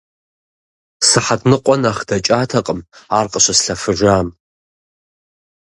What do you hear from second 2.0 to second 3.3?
дэкӀатэкъым ар